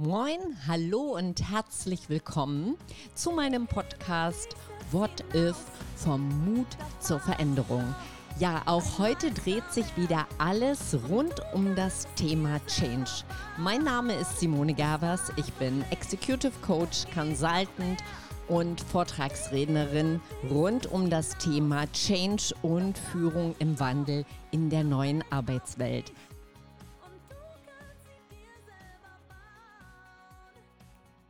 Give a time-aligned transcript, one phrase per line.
[0.00, 0.38] Moin,
[0.68, 2.76] hallo und herzlich willkommen
[3.14, 4.54] zu meinem Podcast
[4.92, 5.56] What If
[5.96, 6.68] vom Mut
[7.00, 7.96] zur Veränderung.
[8.38, 13.10] Ja, auch heute dreht sich wieder alles rund um das Thema Change.
[13.56, 18.00] Mein Name ist Simone Gervers, ich bin Executive Coach, Consultant
[18.46, 26.12] und Vortragsrednerin rund um das Thema Change und Führung im Wandel in der neuen Arbeitswelt.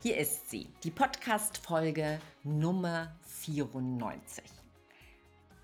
[0.01, 4.45] Hier ist sie, die Podcast-Folge Nummer 94.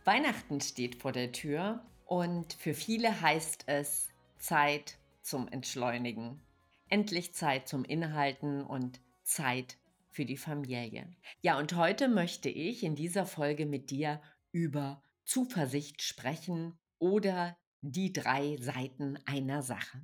[0.05, 6.41] Weihnachten steht vor der Tür und für viele heißt es Zeit zum Entschleunigen.
[6.89, 9.79] Endlich Zeit zum Inhalten und Zeit
[10.11, 11.07] für die Familie.
[11.41, 18.13] Ja, und heute möchte ich in dieser Folge mit dir über Zuversicht sprechen oder die
[18.13, 20.03] drei Seiten einer Sache.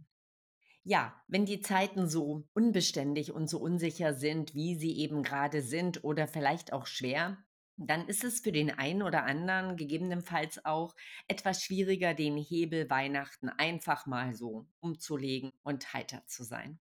[0.85, 6.05] Ja, wenn die Zeiten so unbeständig und so unsicher sind, wie sie eben gerade sind
[6.05, 7.39] oder vielleicht auch schwer,
[7.77, 10.95] dann ist es für den einen oder anderen gegebenenfalls auch
[11.29, 16.79] etwas schwieriger, den Hebel Weihnachten einfach mal so umzulegen und heiter zu sein.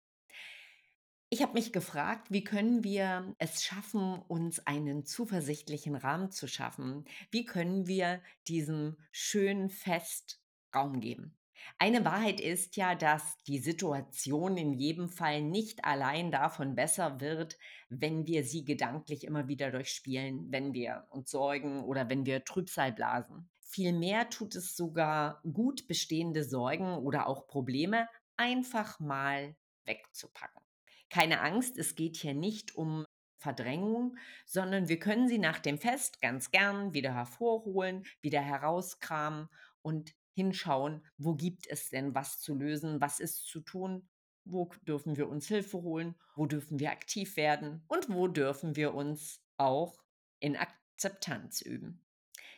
[1.29, 7.05] Ich habe mich gefragt, wie können wir es schaffen, uns einen zuversichtlichen Rahmen zu schaffen?
[7.31, 10.41] Wie können wir diesem schönen Fest
[10.75, 11.35] Raum geben?
[11.79, 17.57] Eine Wahrheit ist ja, dass die Situation in jedem Fall nicht allein davon besser wird,
[17.89, 22.91] wenn wir sie gedanklich immer wieder durchspielen, wenn wir uns sorgen oder wenn wir Trübsal
[22.91, 23.49] blasen.
[23.61, 29.55] Vielmehr tut es sogar gut, bestehende Sorgen oder auch Probleme einfach mal
[29.85, 30.61] wegzupacken.
[31.09, 33.05] Keine Angst, es geht hier nicht um
[33.43, 39.49] Verdrängung, sondern wir können sie nach dem Fest ganz gern wieder hervorholen, wieder herauskramen
[39.81, 44.07] und hinschauen, wo gibt es denn was zu lösen, was ist zu tun,
[44.45, 48.93] wo dürfen wir uns Hilfe holen, wo dürfen wir aktiv werden und wo dürfen wir
[48.93, 50.03] uns auch
[50.39, 52.05] in Akzeptanz üben.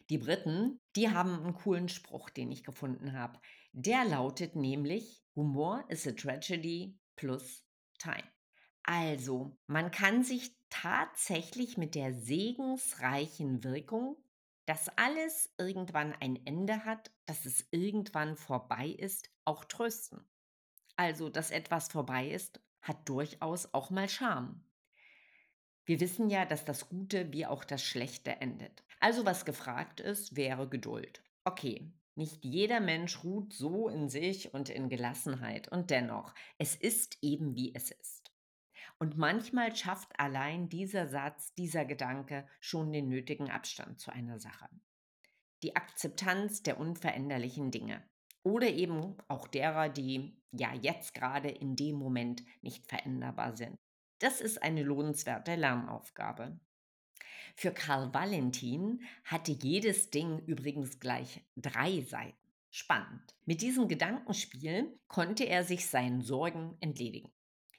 [0.09, 3.39] Die Briten, die haben einen coolen Spruch, den ich gefunden habe.
[3.73, 7.65] Der lautet nämlich, Humor is a tragedy plus
[7.97, 8.23] time.
[8.83, 14.17] Also, man kann sich tatsächlich mit der segensreichen Wirkung
[14.65, 20.27] dass alles irgendwann ein Ende hat, dass es irgendwann vorbei ist, auch trösten.
[20.95, 24.63] Also, dass etwas vorbei ist, hat durchaus auch mal Charme.
[25.85, 28.83] Wir wissen ja, dass das Gute wie auch das Schlechte endet.
[28.99, 31.21] Also was gefragt ist, wäre Geduld.
[31.43, 35.67] Okay, nicht jeder Mensch ruht so in sich und in Gelassenheit.
[35.67, 38.24] Und dennoch, es ist eben wie es ist.
[38.97, 44.69] Und manchmal schafft allein dieser Satz, dieser Gedanke schon den nötigen Abstand zu einer Sache.
[45.63, 48.03] Die Akzeptanz der unveränderlichen Dinge
[48.43, 53.77] oder eben auch derer, die ja jetzt gerade in dem Moment nicht veränderbar sind.
[54.19, 56.59] Das ist eine lohnenswerte Lernaufgabe.
[57.55, 62.37] Für Karl Valentin hatte jedes Ding übrigens gleich drei Seiten.
[62.69, 63.35] Spannend.
[63.45, 67.31] Mit diesem Gedankenspiel konnte er sich seinen Sorgen entledigen.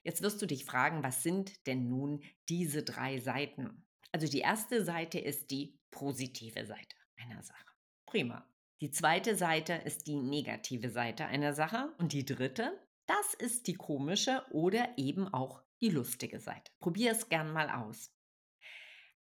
[0.06, 3.84] Jetzt wirst du dich fragen, was sind denn nun diese drei Seiten?
[4.12, 7.66] Also die erste Seite ist die positive Seite einer Sache.
[8.06, 8.48] Prima.
[8.80, 11.92] Die zweite Seite ist die negative Seite einer Sache.
[11.98, 16.70] Und die dritte, das ist die komische oder eben auch die lustige Seite.
[16.78, 18.12] Probier es gern mal aus.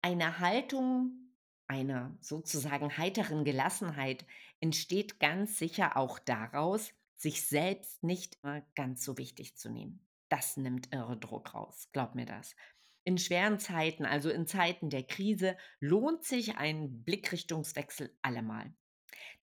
[0.01, 1.33] Eine Haltung
[1.65, 4.25] einer sozusagen heiteren Gelassenheit
[4.59, 8.37] entsteht ganz sicher auch daraus, sich selbst nicht
[8.75, 12.55] ganz so wichtig zu nehmen das nimmt irre Druck raus, glaub mir das.
[13.03, 18.73] In schweren Zeiten, also in Zeiten der Krise, lohnt sich ein Blickrichtungswechsel allemal.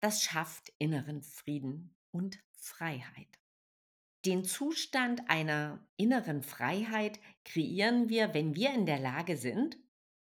[0.01, 3.39] Das schafft inneren Frieden und Freiheit.
[4.25, 9.79] Den Zustand einer inneren Freiheit kreieren wir, wenn wir in der Lage sind,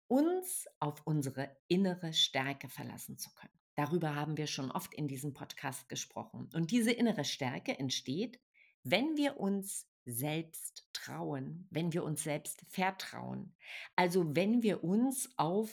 [0.06, 3.58] uns auf unsere innere Stärke verlassen zu können.
[3.74, 6.48] Darüber haben wir schon oft in diesem Podcast gesprochen.
[6.54, 8.38] Und diese innere Stärke entsteht,
[8.84, 13.54] wenn wir uns selbst trauen, wenn wir uns selbst vertrauen.
[13.96, 15.70] Also wenn wir uns auf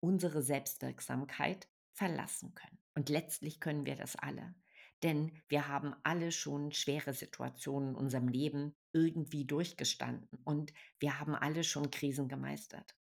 [0.00, 2.78] unsere Selbstwirksamkeit verlassen können.
[2.94, 4.54] Und letztlich können wir das alle.
[5.02, 11.34] Denn wir haben alle schon schwere Situationen in unserem Leben irgendwie durchgestanden und wir haben
[11.34, 12.96] alle schon Krisen gemeistert.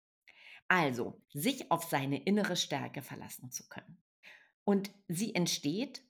[0.66, 4.02] Also, sich auf seine innere Stärke verlassen zu können.
[4.64, 6.02] Und sie entsteht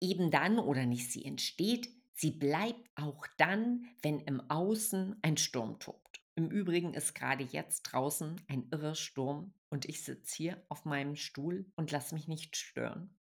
[0.00, 1.88] eben dann oder nicht sie entsteht,
[2.20, 6.20] Sie bleibt auch dann, wenn im Außen ein Sturm tobt.
[6.34, 11.14] Im Übrigen ist gerade jetzt draußen ein irrer Sturm und ich sitze hier auf meinem
[11.14, 13.16] Stuhl und lasse mich nicht stören.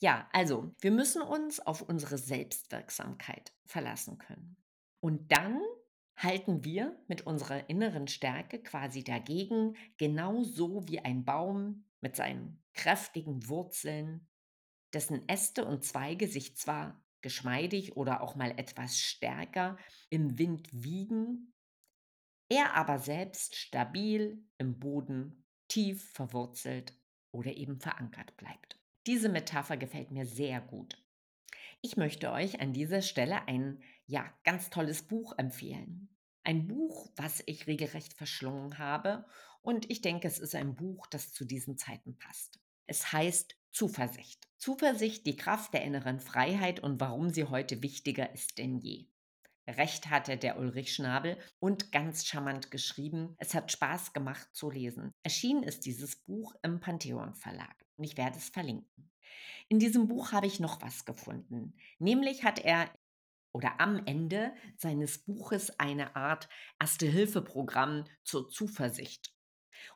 [0.00, 4.58] Ja, also, wir müssen uns auf unsere Selbstwirksamkeit verlassen können.
[5.00, 5.58] Und dann
[6.14, 13.48] halten wir mit unserer inneren Stärke quasi dagegen, genauso wie ein Baum mit seinen kräftigen
[13.48, 14.28] Wurzeln,
[14.92, 19.76] dessen Äste und Zweige sich zwar geschmeidig oder auch mal etwas stärker
[20.10, 21.52] im Wind wiegen,
[22.48, 26.94] er aber selbst stabil im Boden tief verwurzelt
[27.30, 28.78] oder eben verankert bleibt.
[29.06, 31.02] Diese Metapher gefällt mir sehr gut.
[31.80, 36.14] Ich möchte euch an dieser Stelle ein ja ganz tolles Buch empfehlen.
[36.44, 39.24] Ein Buch, was ich regelrecht verschlungen habe
[39.62, 42.60] und ich denke, es ist ein Buch, das zu diesen Zeiten passt.
[42.86, 44.46] Es heißt Zuversicht.
[44.58, 49.06] Zuversicht, die Kraft der inneren Freiheit und warum sie heute wichtiger ist denn je.
[49.66, 53.34] Recht hatte der Ulrich Schnabel und ganz charmant geschrieben.
[53.38, 55.12] Es hat Spaß gemacht zu lesen.
[55.22, 59.10] Erschienen ist dieses Buch im Pantheon Verlag und ich werde es verlinken.
[59.68, 61.74] In diesem Buch habe ich noch was gefunden.
[61.98, 62.90] Nämlich hat er
[63.52, 66.48] oder am Ende seines Buches eine Art
[66.80, 69.34] Erste-Hilfe-Programm zur Zuversicht.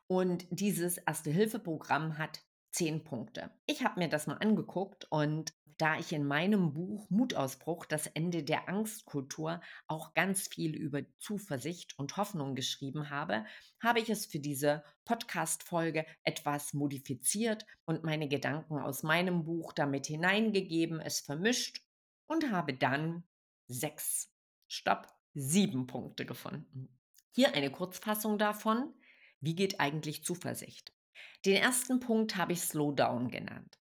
[0.06, 2.42] Und dieses Erste-Hilfe-Programm hat
[2.76, 3.50] zehn Punkte.
[3.64, 8.42] Ich habe mir das mal angeguckt und da ich in meinem Buch Mutausbruch, das Ende
[8.42, 13.46] der Angstkultur, auch ganz viel über Zuversicht und Hoffnung geschrieben habe,
[13.82, 20.06] habe ich es für diese Podcast-Folge etwas modifiziert und meine Gedanken aus meinem Buch damit
[20.06, 21.82] hineingegeben, es vermischt
[22.26, 23.24] und habe dann
[23.68, 24.30] sechs,
[24.68, 26.88] stopp, sieben Punkte gefunden.
[27.32, 28.92] Hier eine Kurzfassung davon.
[29.40, 30.95] Wie geht eigentlich Zuversicht?
[31.44, 33.78] Den ersten Punkt habe ich Slowdown genannt.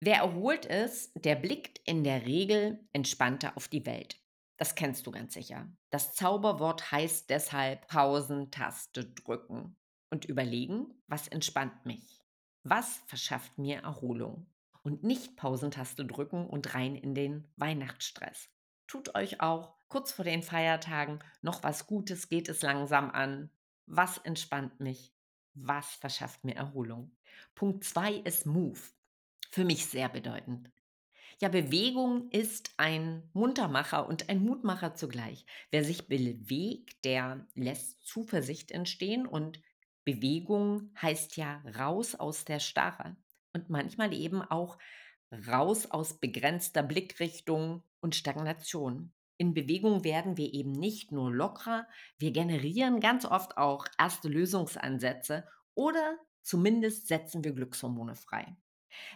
[0.00, 4.20] Wer erholt ist, der blickt in der Regel entspannter auf die Welt.
[4.58, 5.68] Das kennst du ganz sicher.
[5.90, 9.76] Das Zauberwort heißt deshalb Pausentaste drücken
[10.10, 12.20] und überlegen, was entspannt mich?
[12.62, 14.46] Was verschafft mir Erholung?
[14.82, 18.48] Und nicht Pausentaste drücken und rein in den Weihnachtsstress.
[18.86, 23.50] Tut euch auch kurz vor den Feiertagen noch was Gutes, geht es langsam an.
[23.86, 25.15] Was entspannt mich?
[25.56, 27.16] Was verschafft mir Erholung?
[27.54, 28.78] Punkt 2 ist Move
[29.50, 30.70] für mich sehr bedeutend.
[31.40, 35.46] Ja, Bewegung ist ein Muntermacher und ein Mutmacher zugleich.
[35.70, 39.60] Wer sich bewegt, der lässt Zuversicht entstehen und
[40.04, 43.16] Bewegung heißt ja raus aus der Starre
[43.54, 44.78] und manchmal eben auch
[45.48, 49.12] raus aus begrenzter Blickrichtung und Stagnation.
[49.38, 51.86] In Bewegung werden wir eben nicht nur lockerer,
[52.18, 58.56] wir generieren ganz oft auch erste Lösungsansätze oder zumindest setzen wir Glückshormone frei.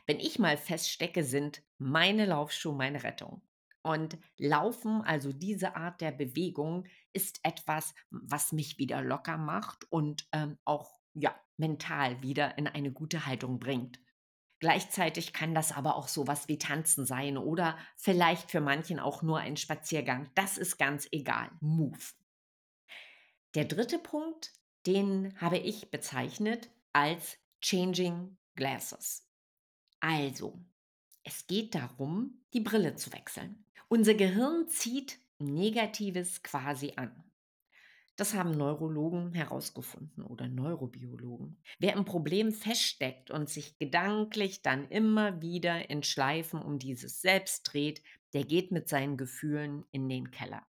[0.07, 3.43] Wenn ich mal feststecke, sind meine Laufschuhe meine Rettung.
[3.83, 10.29] Und Laufen, also diese Art der Bewegung, ist etwas, was mich wieder locker macht und
[10.33, 13.99] ähm, auch ja, mental wieder in eine gute Haltung bringt.
[14.61, 19.39] Gleichzeitig kann das aber auch sowas wie Tanzen sein oder vielleicht für manchen auch nur
[19.39, 20.31] ein Spaziergang.
[20.35, 21.51] Das ist ganz egal.
[21.61, 21.99] Move.
[23.55, 24.53] Der dritte Punkt,
[24.87, 29.27] den habe ich bezeichnet als Changing Glasses.
[30.01, 30.63] Also,
[31.25, 33.65] es geht darum, die Brille zu wechseln.
[33.89, 37.30] Unser Gehirn zieht Negatives quasi an.
[38.21, 41.57] Das haben Neurologen herausgefunden oder Neurobiologen.
[41.79, 47.63] Wer im Problem feststeckt und sich gedanklich dann immer wieder in Schleifen um dieses Selbst
[47.63, 48.03] dreht,
[48.35, 50.67] der geht mit seinen Gefühlen in den Keller.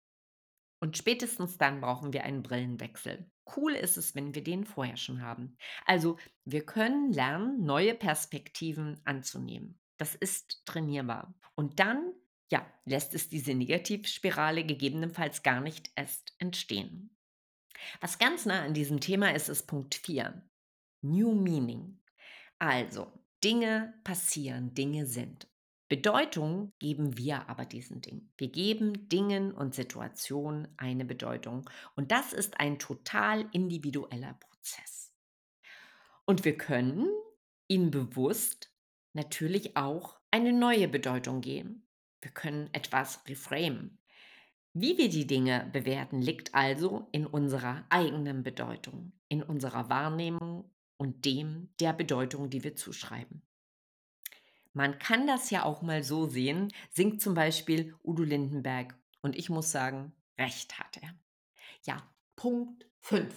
[0.80, 3.30] Und spätestens dann brauchen wir einen Brillenwechsel.
[3.54, 5.58] Cool ist es, wenn wir den vorher schon haben.
[5.86, 9.78] Also, wir können lernen, neue Perspektiven anzunehmen.
[9.98, 11.36] Das ist trainierbar.
[11.56, 12.14] Und dann,
[12.50, 17.14] ja, lässt es diese Negativspirale gegebenenfalls gar nicht erst entstehen.
[18.00, 20.44] Was ganz nah an diesem Thema ist, ist Punkt 4.
[21.02, 22.00] New Meaning.
[22.60, 23.12] Also,
[23.44, 25.48] Dinge passieren, Dinge sind.
[25.90, 28.32] Bedeutung geben wir aber diesen Dingen.
[28.38, 31.70] Wir geben Dingen und Situationen eine Bedeutung.
[31.96, 35.14] Und das ist ein total individueller Prozess.
[36.26, 37.10] Und wir können
[37.68, 38.74] ihnen bewusst
[39.14, 41.88] natürlich auch eine neue Bedeutung geben.
[42.22, 44.01] Wir können etwas reframen.
[44.74, 51.26] Wie wir die Dinge bewerten, liegt also in unserer eigenen Bedeutung, in unserer Wahrnehmung und
[51.26, 53.42] dem der Bedeutung, die wir zuschreiben.
[54.74, 58.98] Man kann das ja auch mal so sehen, singt zum Beispiel Udo Lindenberg.
[59.22, 61.14] Und ich muss sagen, recht hat er.
[61.86, 63.36] Ja, Punkt 5.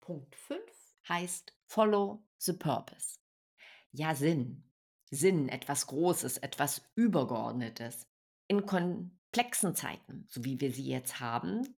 [0.00, 0.60] Punkt 5
[1.08, 3.18] heißt Follow the Purpose.
[3.90, 4.62] Ja, Sinn.
[5.10, 8.06] Sinn, etwas Großes, etwas Übergeordnetes.
[8.46, 8.66] In
[9.34, 11.76] komplexen Zeiten, so wie wir sie jetzt haben,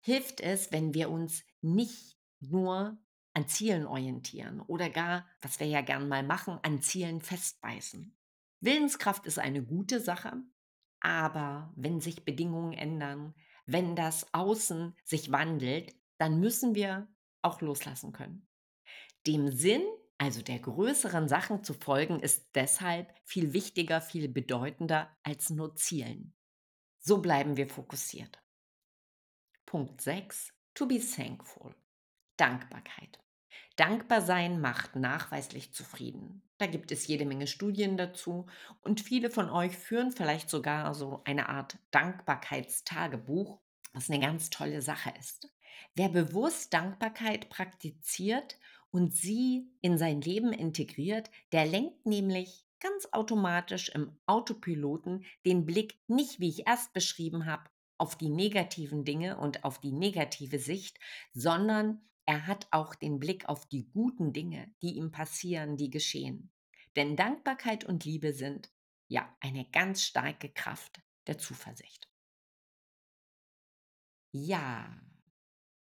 [0.00, 2.98] hilft es, wenn wir uns nicht nur
[3.32, 8.14] an Zielen orientieren oder gar, was wir ja gern mal machen, an Zielen festbeißen.
[8.60, 10.34] Willenskraft ist eine gute Sache,
[11.00, 13.34] aber wenn sich Bedingungen ändern,
[13.64, 17.08] wenn das Außen sich wandelt, dann müssen wir
[17.40, 18.46] auch loslassen können.
[19.26, 19.82] Dem Sinn,
[20.18, 26.34] also der größeren Sachen zu folgen, ist deshalb viel wichtiger, viel bedeutender als nur Zielen.
[27.00, 28.42] So bleiben wir fokussiert.
[29.66, 30.52] Punkt 6.
[30.74, 31.74] To be thankful.
[32.36, 33.18] Dankbarkeit.
[33.76, 36.42] Dankbar sein macht nachweislich zufrieden.
[36.58, 38.46] Da gibt es jede Menge Studien dazu
[38.82, 43.60] und viele von euch führen vielleicht sogar so eine Art Dankbarkeitstagebuch,
[43.92, 45.48] was eine ganz tolle Sache ist.
[45.94, 48.58] Wer bewusst Dankbarkeit praktiziert
[48.90, 55.98] und sie in sein Leben integriert, der lenkt nämlich ganz automatisch im Autopiloten den Blick
[56.06, 60.98] nicht, wie ich erst beschrieben habe, auf die negativen Dinge und auf die negative Sicht,
[61.32, 66.52] sondern er hat auch den Blick auf die guten Dinge, die ihm passieren, die geschehen.
[66.94, 68.70] Denn Dankbarkeit und Liebe sind
[69.08, 72.08] ja eine ganz starke Kraft der Zuversicht.
[74.32, 75.00] Ja,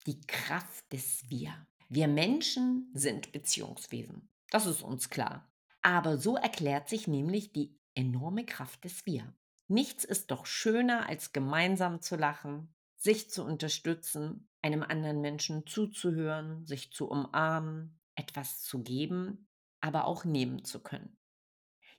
[0.05, 1.67] die Kraft des Wir.
[1.89, 4.29] Wir Menschen sind Beziehungswesen.
[4.51, 5.51] Das ist uns klar.
[5.81, 9.33] Aber so erklärt sich nämlich die enorme Kraft des Wir.
[9.67, 16.65] Nichts ist doch schöner, als gemeinsam zu lachen, sich zu unterstützen, einem anderen Menschen zuzuhören,
[16.65, 19.47] sich zu umarmen, etwas zu geben,
[19.79, 21.17] aber auch nehmen zu können.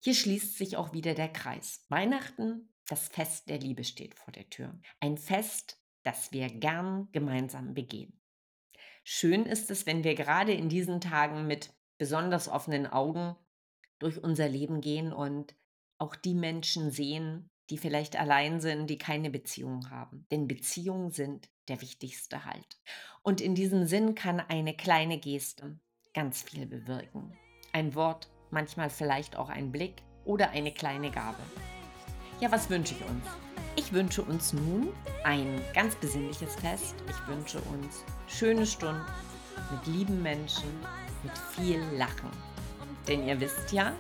[0.01, 1.85] Hier schließt sich auch wieder der Kreis.
[1.89, 4.79] Weihnachten, das Fest der Liebe steht vor der Tür.
[4.99, 8.21] Ein Fest, das wir gern gemeinsam begehen.
[9.05, 13.37] Schön ist es, wenn wir gerade in diesen Tagen mit besonders offenen Augen
[14.01, 15.55] durch unser Leben gehen und
[15.99, 20.27] auch die Menschen sehen, die vielleicht allein sind, die keine Beziehung haben.
[20.33, 22.81] Denn Beziehungen sind der wichtigste Halt.
[23.23, 25.79] Und in diesem Sinn kann eine kleine Geste
[26.13, 27.37] ganz viel bewirken.
[27.73, 31.39] Ein Wort, manchmal vielleicht auch ein Blick oder eine kleine Gabe.
[32.41, 33.25] Ja, was wünsche ich uns?
[33.77, 34.89] Ich wünsche uns nun
[35.23, 36.97] ein ganz besinnliches Fest.
[37.09, 39.05] Ich wünsche uns schöne Stunden
[39.71, 40.69] mit lieben Menschen,
[41.23, 42.31] mit viel Lachen.
[43.11, 43.93] Denn ihr wisst ja,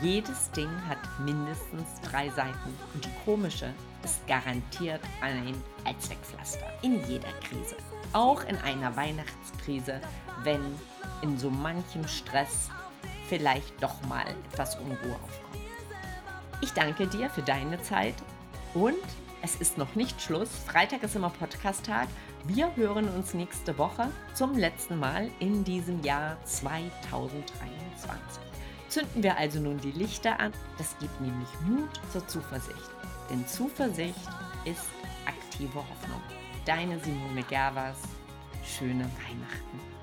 [0.00, 3.72] jedes Ding hat mindestens drei Seiten und die komische
[4.02, 7.76] ist garantiert ein Allzweckpflaster in jeder Krise.
[8.12, 10.00] Auch in einer Weihnachtskrise,
[10.42, 10.60] wenn
[11.22, 12.70] in so manchem Stress
[13.28, 15.62] vielleicht doch mal etwas Unruhe aufkommt.
[16.62, 18.14] Ich danke dir für deine Zeit
[18.72, 18.94] und
[19.42, 20.48] es ist noch nicht Schluss.
[20.66, 22.08] Freitag ist immer Podcast-Tag.
[22.44, 28.45] Wir hören uns nächste Woche zum letzten Mal in diesem Jahr 2023.
[28.96, 30.54] Zünden wir also nun die Lichter an.
[30.78, 32.90] Das gibt nämlich Mut zur Zuversicht.
[33.28, 34.14] Denn Zuversicht
[34.64, 34.86] ist
[35.26, 36.22] aktive Hoffnung.
[36.64, 37.98] Deine Simone Gervers.
[38.64, 39.95] Schöne Weihnachten.